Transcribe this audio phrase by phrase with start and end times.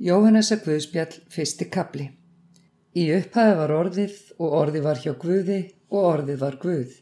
[0.00, 2.06] Jóhannesa Guðspjall fyrsti kapli
[2.96, 5.58] Í upphafi var orðið og orðið var hjá Guði
[5.90, 6.94] og orðið var Guð.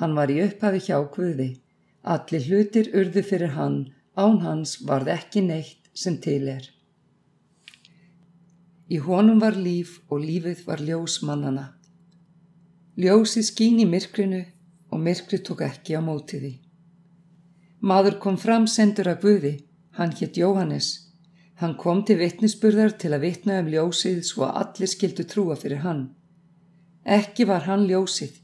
[0.00, 1.46] Hann var í upphafi hjá Guði.
[2.02, 3.78] Allir hlutir urðu fyrir hann,
[4.18, 6.66] án hans varð ekki neitt sem til er.
[8.90, 11.70] Í honum var líf og lífið var ljós mannana.
[12.98, 14.42] Ljósið skín í myrkrinu
[14.90, 16.54] og myrkri tók ekki á móti því.
[17.86, 19.58] Maður kom fram sendur að Guði,
[19.94, 21.05] hann hétt Jóhannes.
[21.60, 25.80] Hann kom til vittnisspurðar til að vittna um ljósið svo að allir skildu trúa fyrir
[25.86, 26.02] hann.
[27.04, 28.34] Ekki var hann ljósið,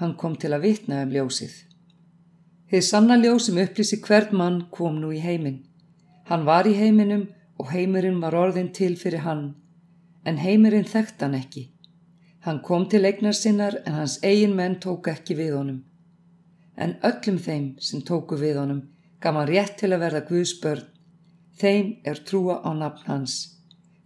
[0.00, 1.52] hann kom til að vittna um ljósið.
[2.66, 5.60] Þið sanna ljós sem upplýsi hvert mann kom nú í heiminn.
[6.26, 7.28] Hann var í heiminum
[7.60, 9.44] og heimurinn var orðin til fyrir hann,
[10.26, 11.68] en heimurinn þekkt hann ekki.
[12.42, 15.78] Hann kom til eignar sinnar en hans eigin menn tók ekki við honum.
[16.74, 18.82] En öllum þeim sem tóku við honum
[19.22, 20.95] gaf hann rétt til að verða Guðsbörn
[21.60, 23.34] Þeim er trúa á nafn hans.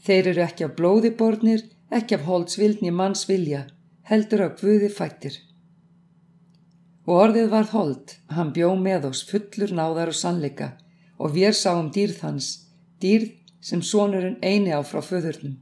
[0.07, 3.65] Þeir eru ekki af blóði bornir, ekki af holdsvildni manns vilja,
[4.11, 5.35] heldur af guði fættir.
[7.09, 10.77] Og orðið varð hold, hann bjó með oss fullur náðar og sannleika
[11.21, 12.47] og við sáum dýrð hans,
[13.03, 15.59] dýrð sem sonurinn eini á frá föðurnum.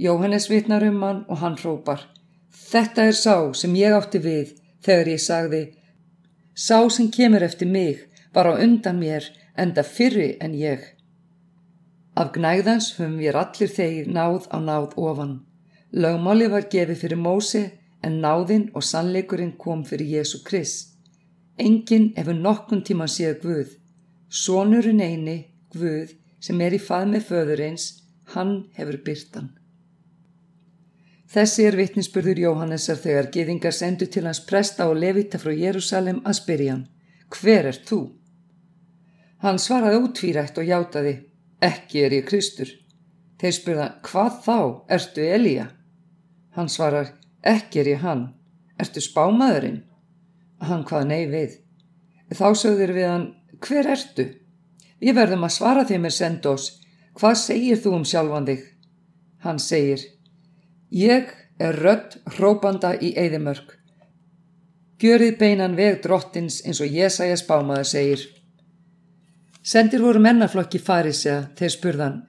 [0.00, 2.08] Jóhannes vitnar um hann og hann hrópar,
[2.72, 5.62] þetta er sá sem ég átti við þegar ég sagði,
[6.56, 10.80] sá sem kemur eftir mig var á undan mér enda fyrri en ég.
[12.14, 15.38] Af gnægðans höfum við allir þegir náð á náð ofan.
[15.92, 17.62] Lögmáli var gefið fyrir Mósi
[18.04, 20.92] en náðinn og sannleikurinn kom fyrir Jésu Krist.
[21.58, 23.72] Engin hefur nokkun tíma séð Guð.
[24.28, 25.38] Sónurinn eini,
[25.72, 27.88] Guð, sem er í fað með föðurins,
[28.34, 29.50] hann hefur byrtan.
[31.32, 36.38] Þessi er vittnisspörður Jóhannesar þegar geðingar sendu til hans presta og levita frá Jérúsalem að
[36.42, 36.88] spyrja hann,
[37.32, 38.00] hver er þú?
[39.40, 41.14] Hann svaraði útvírætt og hjátaði,
[41.62, 42.70] Ekki er ég Kristur.
[43.38, 44.58] Þeir spurða, hvað þá?
[44.96, 45.68] Ertu Elíja?
[46.56, 48.24] Hann svarar, ekki er ég hann.
[48.82, 49.82] Ertu spámaðurinn?
[50.62, 51.58] Hann hvað nei við.
[52.32, 53.26] Þá sögður við hann,
[53.62, 54.26] hver ertu?
[55.02, 56.68] Við verðum að svara þeim er send oss.
[57.18, 58.66] Hvað segir þú um sjálfan þig?
[59.42, 60.02] Hann segir,
[60.94, 63.74] ég er rött hrópanda í eðimörk.
[65.02, 68.22] Gjörið beinan veg drottins eins og Jésaja spámaður segir.
[69.62, 72.20] Sendir voru mennaflokki farisea þeir spurðan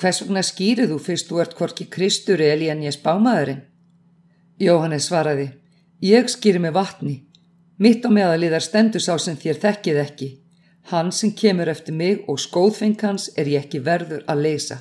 [0.00, 3.60] Hvers vegna skýrið þú fyrst þú ert hvorki Kristur eða en ég spámaðurinn?
[4.58, 5.52] Jóhannes svaraði
[6.02, 7.12] Ég skýri með vatni.
[7.78, 10.28] Mitt á meðaliðar stendur sá sem þér þekkið ekki.
[10.90, 14.78] Hann sem kemur eftir mig og skóðfeng hans er ég ekki verður að leysa.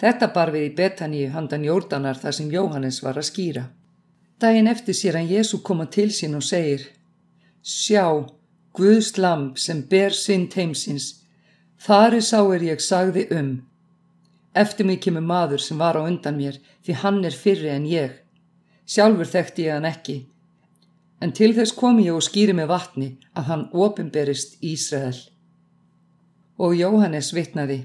[0.00, 3.66] Þetta bar við í Betaníu handan Jórdanar þar sem Jóhannes var að skýra.
[4.40, 6.88] Dæin eftir sér hann Jésu koma til sín og segir
[7.62, 8.24] Sjá,
[8.72, 11.06] Guðs lamp sem ber sinn teimsins,
[11.76, 13.50] þar er sá er ég sagði um.
[14.56, 18.14] Eftir mig kemur maður sem var á undan mér því hann er fyrri en ég.
[18.88, 20.16] Sjálfur þekkti ég hann ekki.
[21.20, 25.20] En til þess kom ég og skýri með vatni að hann ofinberist Ísrael.
[26.56, 27.78] Og Jóhannes vitnaði.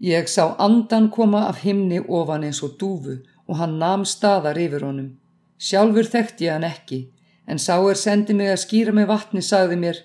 [0.00, 4.88] Ég sá andan koma af himni ofan eins og dúfu og hann nam staðar yfir
[4.88, 5.14] honum.
[5.58, 7.04] Sjálfur þekkti ég hann ekki
[7.48, 10.02] En sá er sendi mig að skýra með vatni, sagði mér.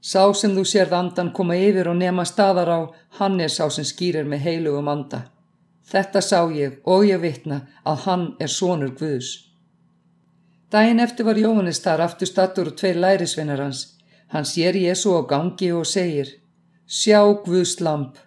[0.00, 2.80] Sá sem þú sérð andan koma yfir og nema staðar á,
[3.18, 5.24] hann er sá sem skýrir með heilugum anda.
[5.90, 9.32] Þetta sá ég og ég vitna að hann er sonur Guðs.
[10.70, 13.82] Dæin eftir var Jóhannes þar aftur stattur og tveir lærisvinnar hans.
[14.34, 16.28] Hann sér Jésu á gangi og segir,
[16.86, 18.18] sjá Guðs lamp.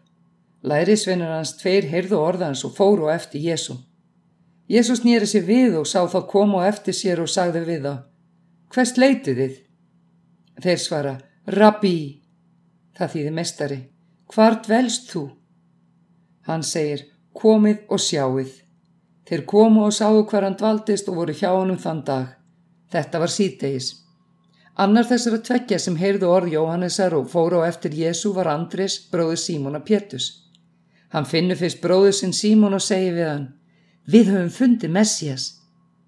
[0.64, 3.76] Lærisvinnar hans tveir heyrðu orðans og fóru á eftir Jésu.
[4.70, 7.94] Jésu snýri sér við og sá þá koma á eftir sér og sagði við þá,
[8.70, 9.54] Hvers leitið þið?
[10.62, 11.14] Þeir svara,
[11.56, 11.96] Rabbi,
[12.98, 13.78] það þýði mestari,
[14.30, 15.24] hvar dvelst þú?
[16.46, 18.52] Hann segir, komið og sjáið.
[19.26, 22.30] Þeir komu og sáu hver hann dvaldist og voru hjá honum þann dag.
[22.94, 23.90] Þetta var síðdegis.
[24.80, 29.02] Annar þessar að tvekja sem heyrðu orð Jóhannesar og fóru á eftir Jésu var Andris,
[29.12, 30.32] bróður Símona Pétus.
[31.10, 33.46] Hann finnur fyrst bróður sinn Símon og segi við hann,
[34.06, 35.54] við höfum fundið Messias.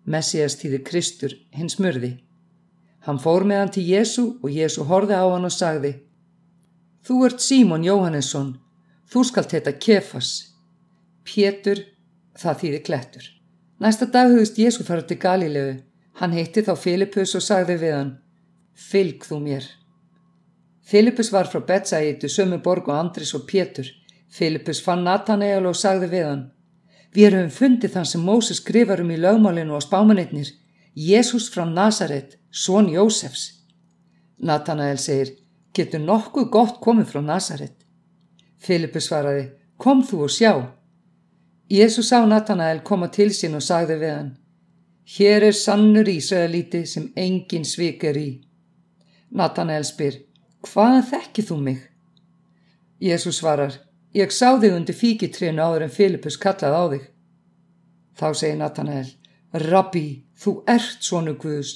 [0.05, 2.19] Messias týðir Kristur, hins mörði.
[3.05, 5.95] Hann fór með hann til Jésu og Jésu horfi á hann og sagði
[7.01, 8.51] Þú ert Símon Jóhannesson,
[9.09, 10.29] þú skalt heita Kefas.
[11.25, 11.81] Pétur,
[12.37, 13.23] það þýði klettur.
[13.81, 15.79] Næsta dag hugist Jésu fara til Galilegu.
[16.21, 18.11] Hann heitti þá Filipus og sagði við hann
[18.77, 19.65] Fylg þú mér.
[20.85, 23.89] Filipus var frá Betsæitu, sömu borg og Andris og Pétur.
[24.29, 26.49] Filipus fann Nathanael og sagði við hann
[27.11, 30.53] Við erum fundið þann sem Móses skrifar um í lögmálinu og spámanitnir,
[30.95, 33.63] Jésús frá Nazaret són Jósefs.
[34.43, 35.37] Natanael segir,
[35.73, 37.77] getur nokkuð gott komið frá Nazaret?
[38.59, 39.45] Filipus svaraði,
[39.77, 40.51] kom þú og sjá.
[41.71, 44.31] Jésu sá Natanael koma til sín og sagði við hann,
[45.15, 48.31] hér er sannur Ísraelíti sem engin svik er í.
[49.31, 50.19] Natanael spyr,
[50.67, 51.79] hvaðan þekkið þú mig?
[52.99, 53.79] Jésu svarar,
[54.11, 57.07] ég sá þig undir fíkitrénu áður en Filipus kallaði á þig.
[58.19, 59.07] Þá segir Natanael,
[59.71, 60.07] Rabbi,
[60.41, 61.71] þú ert svonu Guðs,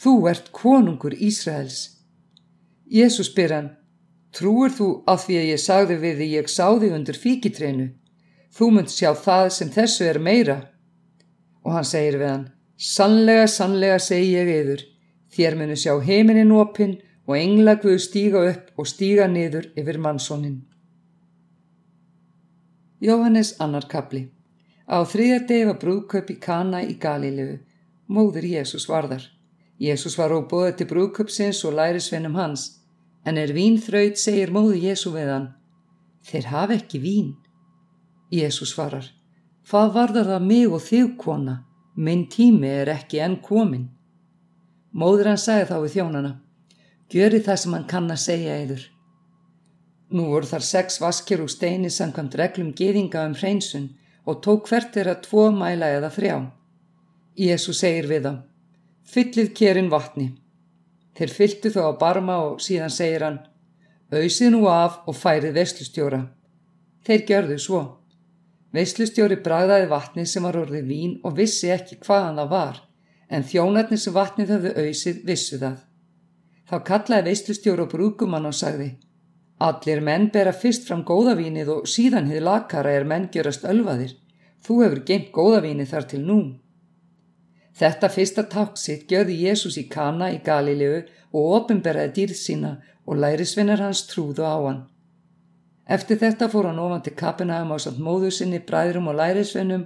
[0.00, 2.00] þú ert konungur Ísraels.
[2.88, 3.70] Jésu spyr hann,
[4.32, 7.88] trúur þú að því að ég sagði við því ég sá þig undir fíkitrénu?
[8.56, 10.58] Þú munt sjá það sem þessu er meira.
[11.66, 12.46] Og hann segir við hann,
[12.76, 14.86] sannlega, sannlega segi ég yfir,
[15.34, 16.96] þér munu sjá heiminin opinn
[17.26, 20.62] og engla Guð stíga upp og stíga niður yfir mannsónin.
[23.02, 24.30] Jóhannes annar kapli
[24.86, 27.58] Á þriðja degi var brúðköp í Kana í Galilegu,
[28.08, 29.24] móður Jésús varðar.
[29.78, 32.80] Jésús var óbúðið til brúðköpsins og lærisveinum hans,
[33.26, 35.50] en er vín þraut segir móður Jésú við hann,
[36.24, 37.34] þeir hafa ekki vín.
[38.32, 39.10] Jésús svarar,
[39.68, 41.60] hvað varðar það mig og þig kona,
[41.96, 43.90] minn tími er ekki enn komin.
[44.96, 46.32] Móður hann sagði þá við þjónana,
[47.12, 48.84] gjöri það sem hann kann að segja eður.
[50.16, 53.88] Nú voru þar sex vaskir úr steini samkvæmt reglum geðinga um hreinsun
[54.24, 56.36] og tók hvert er að tvo mæla eða þrjá.
[57.36, 58.32] Jésús segir við þá,
[59.12, 60.30] fyllið kérinn vatni.
[61.16, 63.38] Þeir fylltu þó á barma og síðan segir hann,
[64.12, 66.22] auðsið nú af og færið vestlustjóra.
[67.06, 67.82] Þeir gjörðu svo.
[68.76, 72.82] Veislustjóri bragðaði vatnið sem var orðið vín og vissi ekki hvaðan það var,
[73.28, 75.78] en þjónarnir sem vatnið höfðu auðsið vissu það.
[76.66, 78.90] Þá kallaði veislustjóri og brúkumann og sagði,
[79.56, 84.12] Allir menn bera fyrst fram góðavínið og síðan hið lakara er menn gjörast ölvaðir.
[84.60, 86.40] Þú hefur geimt góðavínið þar til nú.
[87.76, 91.02] Þetta fyrsta taksitt gjörði Jésús í Kana í Galilegu
[91.36, 92.70] og ofinberaði dýrð sína
[93.04, 94.78] og lærisvinnar hans trúðu á hann.
[95.86, 99.84] Eftir þetta fór hann ofan til Kapenham á samt móður sinni, bræðrum og lærisvinnum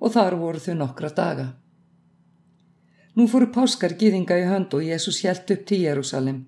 [0.00, 1.48] og þar voru þau nokkra daga.
[3.18, 6.44] Nú fóru páskar gýðinga í hönd og Jésús hjælt upp til Jérúsalim.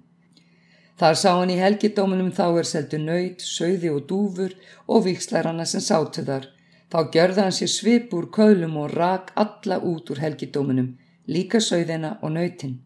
[0.96, 4.54] Þar sá hann í helgidóminum þá er seldu nöyt, söiði og dúfur
[4.86, 6.53] og vikslar hana sem sátu þar.
[6.92, 10.94] Þá gjörða hann sér svip úr köðlum og rak alla út úr helgidóminum,
[11.26, 12.80] líka söiðina og nöytin.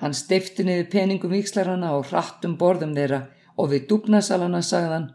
[0.00, 3.26] Hann steifti niður peningum vikslar hana og hrattum borðum þeirra
[3.58, 5.10] og við dúbnasalana sagðan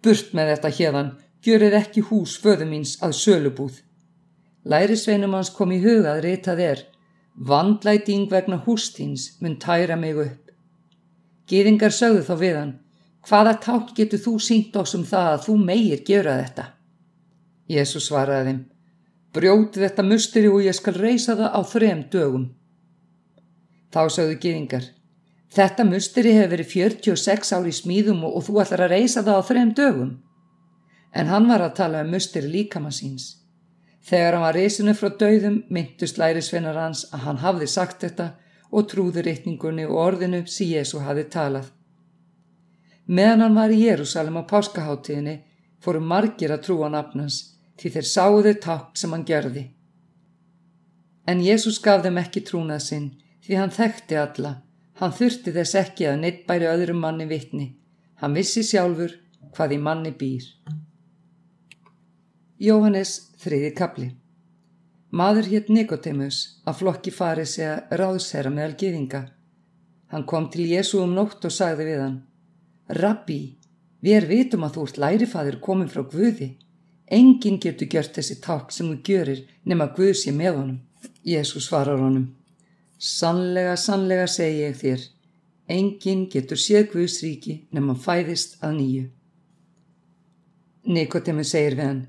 [0.00, 1.08] Burt með þetta hérðan,
[1.44, 3.82] gjörið ekki hús föðu míns að sölubúð.
[4.64, 6.80] Lærisveinum hans kom í hugað reytað er,
[7.50, 10.54] vandlæting vegna hústíns mun tæra mig upp.
[11.48, 12.72] Gýðingar sögðu þá við hann,
[13.28, 16.66] hvaða tátt getur þú sínt oss um það að þú meir gera þetta?
[17.70, 18.62] Jésús svaraði þeim,
[19.34, 22.48] brjóti þetta musteri og ég skal reysa það á þrem dögum.
[23.90, 24.88] Þá sögðu gýðingar,
[25.50, 29.38] Þetta musteri hefur verið 46 ári í smíðum og, og þú ætlar að reysa það
[29.42, 30.12] á þrejum dögum.
[31.10, 33.40] En hann var að tala um musteri líkama síns.
[34.06, 38.28] Þegar hann var reysinu frá döðum myndust lærisvennar hans að hann hafði sagt þetta
[38.70, 41.66] og trúði reytningunni og orðinu sem Jésu hafði talað.
[43.10, 45.40] Meðan hann var í Jérúsalem á páskaháttíðinni
[45.82, 47.40] fóru margir að trúa nafnans
[47.80, 49.70] því þeir sáðu tákt sem hann gerði.
[51.26, 53.06] En Jésús gaf þeim ekki trúnað sinn
[53.44, 54.58] því hann þekkti alla
[55.00, 57.70] Hann þurfti þess ekki að neitt bæri öðrum manni vittni.
[58.20, 59.14] Hann vissi sjálfur
[59.56, 60.44] hvað í manni býr.
[62.60, 64.08] Jóhannes þriði kapli
[65.16, 69.22] Maður hétt Nikodemus að flokki farið segja ráðsherra meðal geðinga.
[70.12, 72.20] Hann kom til Jésu um nótt og sagði við hann
[73.00, 73.40] Rabbi,
[74.04, 76.50] við er vitum að þú ert lærifaður komin frá Guði.
[77.10, 80.78] Engin getur gjört þessi takk sem þú gjörir nema Guð sé með honum.
[81.26, 82.28] Jésu svarar honum
[83.00, 85.04] Sannlega, sannlega segi ég þér,
[85.72, 89.04] enginn getur séð Guðsríki nema fæðist að nýju.
[90.84, 92.02] Nikotemi segir við hann,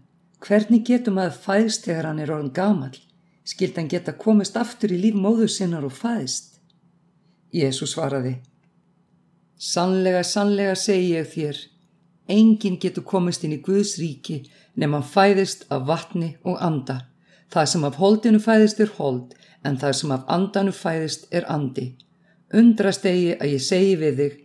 [0.43, 2.91] hvernig getum að fæðist þegar hann er orðin gamal?
[3.47, 6.59] Skild hann geta komist aftur í líf móður sinnar og fæðist?
[7.55, 8.35] Jésu svaraði,
[9.55, 11.63] sannlega, sannlega segi ég þér,
[12.35, 13.63] enginn getur komist inn í
[14.71, 17.07] Guðsríki nema fæðist af vatni og anda.
[17.51, 19.33] Það sem af holdinu fæðist er hold,
[19.65, 21.97] en það sem af andanu fæðist er andi.
[22.53, 24.37] Undrast eigi að ég segi við þig,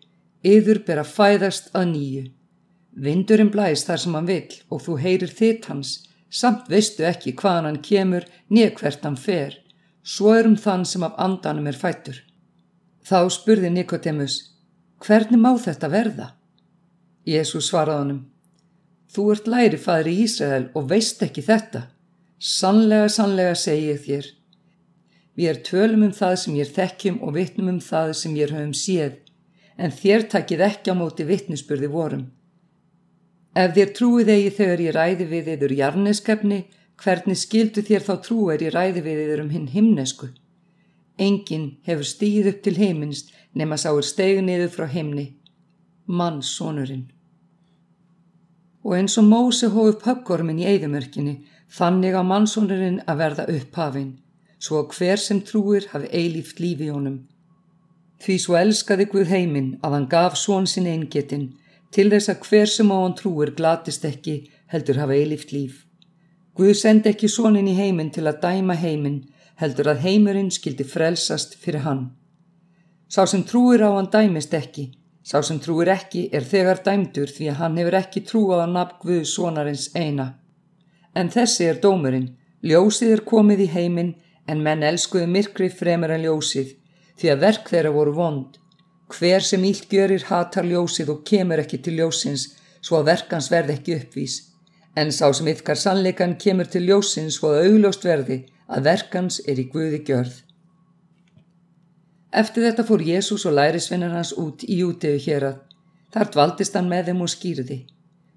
[0.42, 2.25] yður ber að fæðast að nýju.
[2.97, 7.71] Vindurinn blæst þar sem hann vill og þú heyrir þitt hans, samt veistu ekki hvaðan
[7.71, 9.59] hann kemur, niður hvert hann fer.
[10.02, 12.18] Svo er um þann sem af andanum er fættur.
[13.06, 14.54] Þá spurði Nikodemus,
[14.99, 16.33] hvernig má þetta verða?
[17.26, 18.25] Jésús svaraði honum,
[19.12, 21.86] þú ert læri færi í Ísrael og veist ekki þetta.
[22.38, 24.26] Sannlega, sannlega segi ég þér,
[25.36, 28.72] Við er tölum um það sem ég þekkjum og vittnum um það sem ég höfum
[28.72, 29.18] séð,
[29.76, 32.25] en þér takið ekki á móti vittnisspurði vorum.
[33.52, 36.60] Ef þér trúið eigi þegar ég ræði við yður jarneskefni,
[37.02, 40.30] hvernig skildu þér þá trú er ég ræði við yður um hinn himnesku?
[41.20, 45.34] Engin hefur stíð upp til heiminst nema sáur steg niður frá heimni,
[46.06, 47.10] manns sonurinn.
[48.86, 51.40] Og eins og Móse hóf pöggormin í eigðumörkinni,
[51.78, 54.12] þannig á mannsónurinn að verða upphafinn,
[54.62, 57.24] svo hver sem trúir hafi eilíft lífi honum.
[58.22, 61.48] Því svo elskaði Guð heiminn að hann gaf són sinn eingetinn,
[61.90, 64.36] til þess að hver sem á hann trúir glatist ekki
[64.72, 65.82] heldur hafa eilíft líf.
[66.56, 69.24] Guð sendi ekki sónin í heiminn til að dæma heiminn,
[69.60, 72.06] heldur að heimurinn skildi frelsast fyrir hann.
[73.08, 74.90] Sá sem trúir á hann dæmist ekki,
[75.26, 79.00] sá sem trúir ekki er þegar dæmdur því að hann hefur ekki trúað að nafn
[79.02, 80.26] Guð sonarins eina.
[81.18, 82.28] En þessi er dómurinn,
[82.62, 84.12] ljósið er komið í heiminn
[84.47, 86.76] en menn elskuðu myrkri fremur en ljósið,
[87.18, 88.61] því að verk þeirra voru vond.
[89.11, 93.78] Hver sem ílt görir hatar ljósið og kemur ekki til ljósins, svo að verkans verði
[93.80, 94.40] ekki uppvís.
[94.95, 99.59] En sá sem yfkar sannleikan kemur til ljósins svo að augljóst verði að verkans er
[99.59, 100.45] í Guði gjörð.
[102.33, 105.61] Eftir þetta fór Jésús og lærisvinnar hans út í útegu hér að.
[106.12, 107.78] Þar dvaldist hann með þeim og skýrði.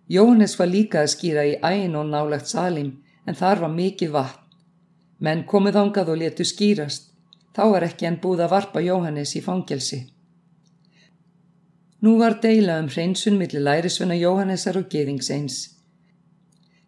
[0.09, 2.91] Jóhannes var líka að skýra í æin og nálagt salim
[3.25, 4.45] en þar var mikið vatn.
[5.19, 7.09] Menn komið ángað og letu skýrast.
[7.55, 9.99] Þá var ekki enn búið að varpa Jóhannes í fangelsi.
[12.01, 15.57] Nú var deila um hreinsun millir lærisvenna Jóhannesar og geðingseins.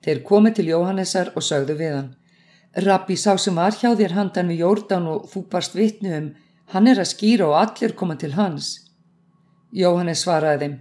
[0.02, 2.14] Þeir komið til Jóhannesar og sögðu við hann.
[2.86, 6.30] Rabbi sá sem var hjá þér handan við Jórdan og þú barst vitnu um,
[6.72, 8.72] hann er að skýra og allir koma til hans.
[9.76, 10.78] Jóhannes svaraði þeim.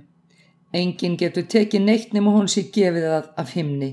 [0.81, 3.91] Engin getur tekið neitt nema hún sé gefið það af himni.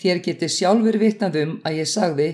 [0.00, 2.28] Þér getur sjálfur vitnað um að ég sagði,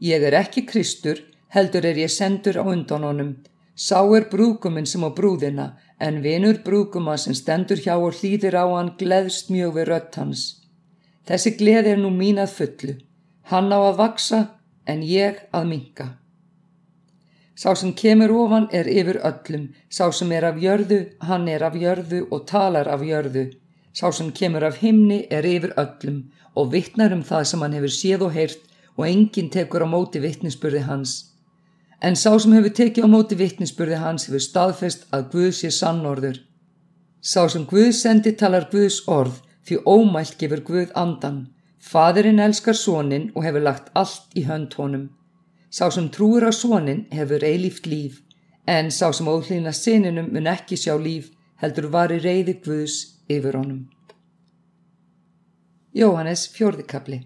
[0.00, 3.32] ég er ekki Kristur, heldur er ég sendur á undan honum.
[3.76, 5.66] Sá er brúkuminn sem á brúðina,
[6.00, 10.42] en vinur brúkuma sem stendur hjá og hlýðir á hann gleðst mjög við rött hans.
[11.28, 12.96] Þessi gleð er nú mín að fullu.
[13.48, 14.40] Hann á að vaksa,
[14.84, 16.06] en ég að minka.
[17.60, 21.74] Sá sem kemur ofan er yfir öllum, sá sem er af jörðu, hann er af
[21.76, 23.50] jörðu og talar af jörðu.
[23.92, 26.22] Sá sem kemur af himni er yfir öllum
[26.56, 28.64] og vittnar um það sem hann hefur séð og heyrt
[28.96, 31.12] og enginn tekur á móti vittnisspurði hans.
[32.00, 36.40] En sá sem hefur tekið á móti vittnisspurði hans hefur staðfest að Guð sé sannorður.
[37.20, 39.36] Sá sem Guð sendi talar Guðs orð
[39.68, 41.48] því ómælt gefur Guð andan.
[41.78, 45.10] Fadurinn elskar sónin og hefur lagt allt í hönd honum.
[45.70, 48.22] Sá sem trúur á sónin hefur eilíft líf,
[48.66, 51.30] en sá sem óhlýna sininum mun ekki sjá líf
[51.62, 52.96] heldur var í reyði Guðs
[53.30, 53.84] yfir honum.
[55.94, 57.20] Jóhannes fjörðikabli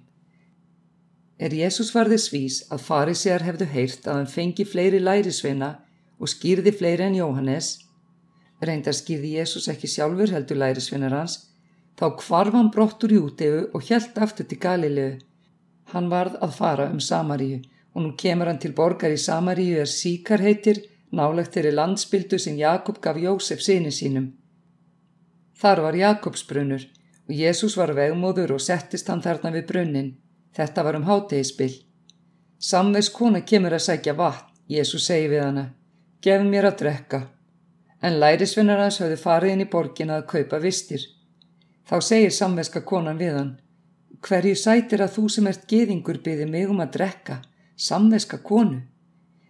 [1.44, 5.70] Er Jésús varðið svís að farisjar hefðu heyrt að hann fengi fleiri lærisveina
[6.20, 7.70] og skýrði fleiri en Jóhannes,
[8.62, 11.40] reyndar skýrði Jésús ekki sjálfur heldur lærisveinar hans,
[11.98, 15.18] þá kvarf hann brottur í útegu og hjælt aftur til Galilegu.
[15.92, 17.60] Hann varð að fara um Samaríu
[17.94, 20.82] og nú kemur hann til borgar í Samaríu er síkar heitir,
[21.12, 24.32] nálegt þeirri landsbyldu sem Jakob gaf Jósef síni sínum.
[25.60, 26.88] Þar var Jakobsbrunnur
[27.28, 30.10] og Jésús var vegmóður og settist hann þarna við brunnin.
[30.56, 31.74] Þetta var um hátegispill.
[32.58, 34.50] Samvegs kona kemur að sækja vatn.
[34.68, 35.64] Jésús segi við hana,
[36.24, 37.18] gef mér að drekka.
[38.00, 41.02] En lærisvinnar hans hafði farið inn í borgin að kaupa vistir.
[41.84, 43.50] Þá segir samveska konan við hann,
[44.24, 47.36] hverju sætir að þú sem ert geðingur byði mig um að drekka?
[47.76, 48.82] Samveska konu,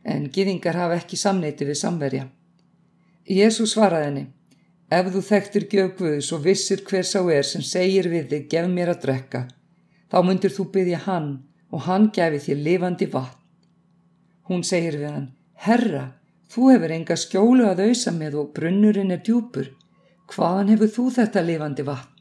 [0.05, 2.25] en gýðingar hafa ekki samneiti við samverja.
[3.25, 4.25] Jésu svaraði henni,
[4.93, 8.69] ef þú þekktir gjöf Guðs og vissir hver sá er sem segir við þig, gef
[8.69, 9.47] mér að drekka,
[10.13, 11.31] þá myndir þú byggja hann
[11.73, 13.41] og hann gefi þér lifandi vatn.
[14.45, 15.31] Hún segir við hann,
[15.65, 16.05] herra,
[16.53, 19.73] þú hefur enga skjólu að auðsa með og brunnurinn er djúpur,
[20.29, 22.14] hvaðan hefur þú þetta lifandi vatn?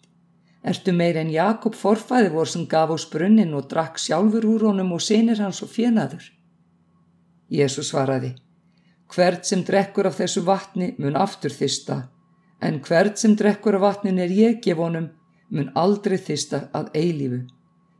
[0.63, 4.93] Ertu meir en Jakob forfæði vor sem gaf ás brunnin og drakk sjálfur úr honum
[4.95, 6.29] og sinir hans og fjenaður?
[7.51, 8.31] Jésu svaraði,
[9.11, 11.97] hvert sem drekkur af þessu vatni mun aftur þista,
[12.63, 15.09] en hvert sem drekkur af vatnin er ég gef honum
[15.53, 17.41] mun aldrei þista að eilífu.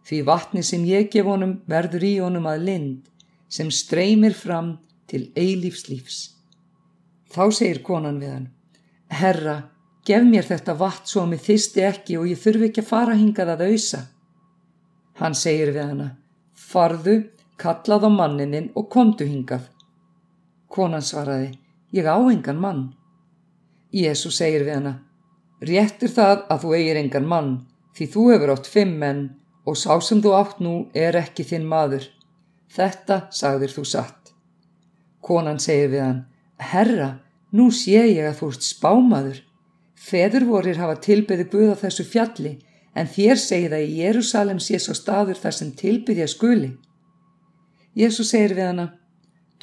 [0.07, 3.11] Því vatni sem ég gef honum verður í honum að lind
[3.51, 4.77] sem streymir fram
[5.07, 6.33] til eilífslífs.
[7.33, 8.49] Þá segir konan við hann,
[9.13, 9.57] Herra,
[10.03, 13.13] Gef mér þetta vatn svo að mér þysti ekki og ég þurfi ekki að fara
[13.15, 14.01] hingað að auðsa.
[15.21, 16.07] Hann segir við hana,
[16.59, 17.13] farðu,
[17.61, 19.69] kallað á mannininn og komdu hingað.
[20.67, 21.53] Konan svaraði,
[21.95, 22.83] ég á engan mann.
[23.93, 24.93] Jésu segir við hana,
[25.61, 27.53] réttir það að þú eigir engan mann,
[27.95, 29.23] því þú hefur átt fimm menn
[29.63, 32.09] og sá sem þú átt nú er ekki þinn maður.
[32.73, 34.33] Þetta sagðir þú satt.
[35.23, 36.21] Konan segir við hann,
[36.59, 37.09] herra,
[37.55, 39.43] nú sé ég að þú ert spámaður.
[40.03, 42.57] Feður vorir hafa tilbeði Guð á þessu fjalli
[42.99, 46.71] en þér segið að í Jérúsalem sé svo staður þar sem tilbyðja skuli.
[47.95, 48.87] Jésu segir við hana,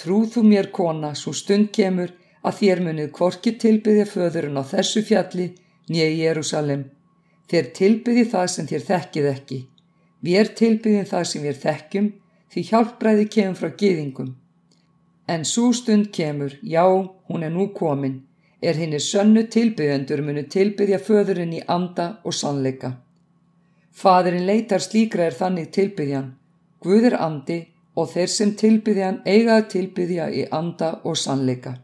[0.00, 2.14] trúð þú mér kona, svo stund kemur
[2.46, 5.50] að þér munið korki tilbyðja föðurinn á þessu fjalli
[5.90, 6.86] nýja í Jérúsalem.
[7.50, 9.60] Þér tilbyði það sem þér þekkið ekki.
[10.24, 12.10] Við tilbyðum það sem við þekkjum
[12.50, 14.34] því hjálpræði kemur frá gýðingum.
[15.30, 16.84] En svo stund kemur, já,
[17.28, 18.22] hún er nú komin,
[18.60, 22.92] er henni sönnu tilbyðendur munu tilbyðja föðurinn í anda og sannleika.
[23.92, 26.34] Fadurinn leitar slíkra er þannig tilbyðjan,
[26.80, 27.58] Guð er andi
[27.96, 31.74] og þeir sem tilbyðjan eiga að tilbyðja í anda og sannleika.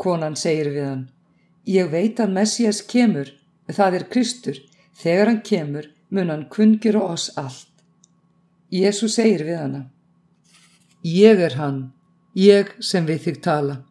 [0.00, 1.02] Konan segir við hann,
[1.68, 3.28] ég veit að Messias kemur,
[3.68, 4.60] það er Kristur,
[4.96, 7.68] þegar hann kemur mun hann kungir oss allt.
[8.72, 9.82] Jésu segir við hana,
[11.04, 11.92] ég er hann,
[12.34, 13.82] ég sem við þig tala.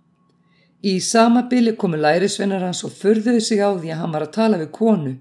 [0.84, 4.34] Í sama bili komu lærisvennar hans og förðuðu sig á því að hann var að
[4.36, 5.13] tala við konu.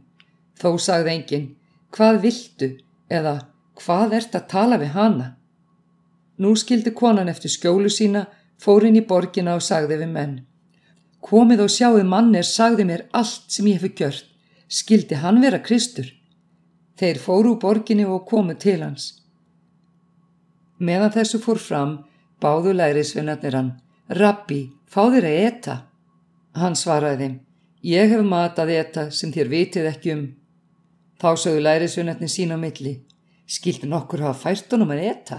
[0.58, 1.44] Þó sagði enginn,
[1.94, 2.68] hvað viltu
[3.06, 3.34] eða
[3.78, 5.28] hvað ert að tala við hana?
[6.42, 8.26] Nú skildi konan eftir skjólu sína,
[8.58, 10.34] fór inn í borgina og sagði við menn.
[11.22, 14.26] Komið og sjáðu mannir sagði mér allt sem ég hefi gjört.
[14.66, 16.08] Skildi hann vera Kristur?
[16.98, 19.22] Þeir fóru úr borginni og komu til hans.
[20.82, 21.98] Meðan þessu fór fram,
[22.42, 23.74] báðu lærisvinnarnir hann.
[24.10, 25.76] Rabbi, fá þér að eta.
[26.58, 27.36] Hann svaraði þeim,
[27.88, 30.26] ég hef mat að eta sem þér vitið ekki um.
[31.22, 32.98] Þá sögðu lærisvinnarnir sín á milli,
[33.46, 35.38] skildi nokkur hafa fært honum að eta.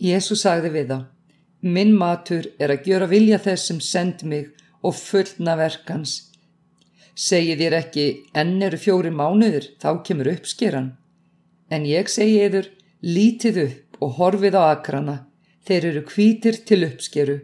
[0.00, 0.98] Jésu sagði við þá,
[1.60, 4.48] minn matur er að gjöra vilja þess sem send mig
[4.80, 6.30] og fullna verkans.
[7.12, 10.94] Segið þér ekki, enn eru fjóri mánuður, þá kemur uppskeran.
[11.68, 12.70] En ég segi yfir,
[13.04, 15.16] lítið upp og horfið á akrana,
[15.68, 17.40] þeir eru kvítir til uppskeru.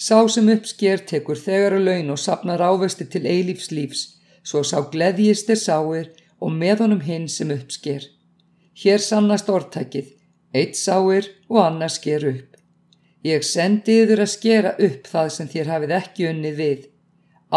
[0.00, 4.04] Sá sem uppsker tekur þegar að laun og sapnar ávesti til eilífs lífs,
[4.48, 6.06] svo sá gleðjist er sáir
[6.40, 8.06] og með honum hinn sem uppsker.
[8.80, 10.06] Hér sannast orðtækið,
[10.56, 12.56] eitt sáir og annars sker upp.
[13.28, 16.86] Ég sendi yður að skera upp það sem þér hafið ekki unnið við.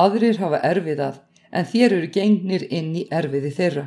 [0.04, 1.22] Aðrir hafa erfiðað,
[1.56, 3.86] en þér eru gengnir inn í erfiði þeirra.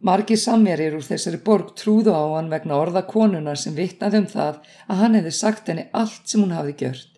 [0.00, 4.58] Margi samverjir úr þessari borg trúðu á hann vegna orða konuna sem vittnaði um það
[4.88, 7.12] að hann hefði sagt henni allt sem hún hafði gjört.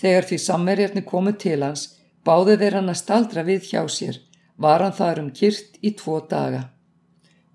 [0.00, 4.20] Þegar því samverjarni komu til hans, báðu þeir hann að staldra við hjá sér,
[4.56, 6.68] var hann þar um kyrt í tvo daga.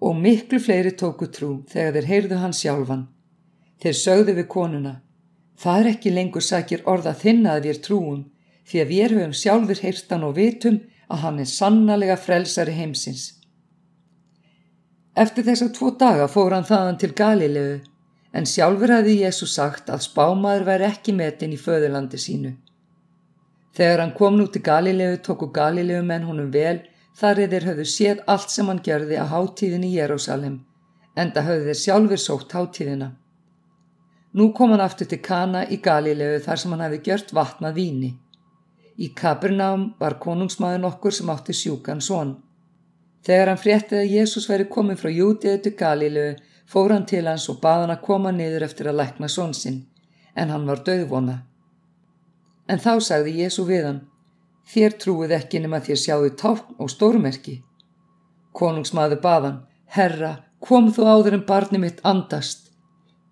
[0.02, 3.08] Og miklu fleiri tóku trú þegar þeir heyrðu hann sjálfan.
[3.82, 4.94] Þeir sögðu við konuna,
[5.58, 8.22] það er ekki lengur sakir orða þinna að við trúum,
[8.66, 13.26] því að við höfum sjálfur heyrtan og vitum að hann er sannlega frelsari heimsins.
[15.16, 17.76] Eftir þess að tvo daga fór hann þaðan til Galilegu
[18.36, 22.52] en sjálfur hafði Jésu sagt að spámaður væri ekki metin í föðurlandi sínu.
[23.76, 26.82] Þegar hann kom nú til Galilegu tóku Galilegu menn honum vel
[27.16, 30.58] þar eðir höfðu séð allt sem hann gerði að háttíðin í Jérúsalem
[31.16, 33.14] enda höfðu þeir sjálfur sótt háttíðina.
[34.36, 38.12] Nú kom hann aftur til Kana í Galilegu þar sem hann hafi gjört vatnað víni.
[39.00, 42.36] Í Kabernám var konungsmaður nokkur sem átti sjúkan són.
[43.26, 46.26] Þegar hann fréttið að Jésús væri komin frá Jútiðu til Galílu
[46.70, 49.86] fór hann til hans og bað hann að koma niður eftir að lækna svonsinn,
[50.36, 51.40] en hann var döðvona.
[52.70, 54.02] En þá sagði Jésú við hann,
[54.70, 57.56] þér trúið ekki nema þér sjáðu tákn og stórmerki.
[58.54, 59.60] Konungsmaður bað hann,
[59.98, 62.70] herra, kom þú áður en barni mitt andast.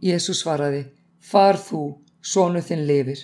[0.01, 0.88] Jésú svaraði,
[1.21, 1.84] far þú,
[2.21, 3.21] sónu þinn lifir.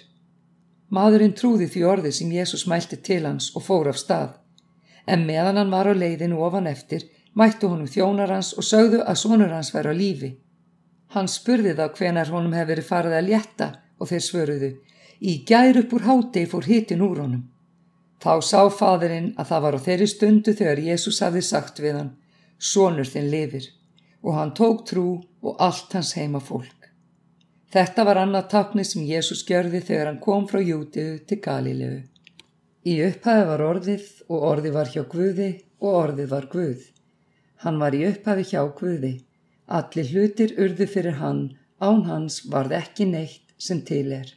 [0.89, 4.38] Maðurinn trúði því orði sem Jésús mælti til hans og fór af stað
[5.05, 7.05] en meðan hann var á leiðinu ofan eftir
[7.39, 10.31] mættu honum þjónar hans og sögðu að sonur hans væri á lífi.
[11.13, 14.71] Hann spurði þá hvenar honum hefði verið farið að létta og þeir svöruðu,
[15.19, 17.45] í gær upp úr hátei fór hitin úr honum.
[18.19, 22.11] Þá sá fadurinn að það var á þeirri stundu þegar Jésús hafði sagt við hann,
[22.59, 23.69] sonur þinn lifir,
[24.23, 25.07] og hann tók trú
[25.41, 26.75] og allt hans heima fólk.
[27.71, 32.01] Þetta var annað takni sem Jésús gjörði þegar hann kom frá Jútiðu til Galilegu.
[32.89, 35.49] Í upphafi var orðið og orðið var hjá Guði
[35.83, 36.85] og orðið var Guð.
[37.63, 39.11] Hann var í upphafi hjá Guði.
[39.79, 41.41] Allir hlutir urðu fyrir hann,
[41.77, 44.31] án hans varð ekki neitt sem til er.